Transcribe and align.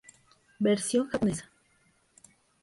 Versión 0.57 1.05
japonesa 1.11 1.45